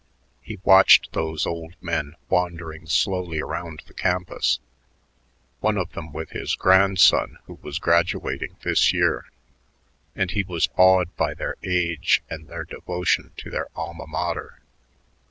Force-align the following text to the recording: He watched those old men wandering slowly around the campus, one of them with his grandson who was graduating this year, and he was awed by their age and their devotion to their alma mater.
He 0.41 0.57
watched 0.63 1.13
those 1.13 1.45
old 1.45 1.75
men 1.79 2.15
wandering 2.27 2.87
slowly 2.87 3.39
around 3.39 3.83
the 3.85 3.93
campus, 3.93 4.59
one 5.59 5.77
of 5.77 5.91
them 5.91 6.11
with 6.11 6.31
his 6.31 6.55
grandson 6.55 7.37
who 7.45 7.59
was 7.61 7.77
graduating 7.77 8.57
this 8.63 8.91
year, 8.91 9.25
and 10.15 10.31
he 10.31 10.41
was 10.41 10.69
awed 10.75 11.15
by 11.17 11.35
their 11.35 11.55
age 11.61 12.23
and 12.31 12.47
their 12.47 12.63
devotion 12.63 13.31
to 13.37 13.51
their 13.51 13.67
alma 13.75 14.07
mater. 14.07 14.59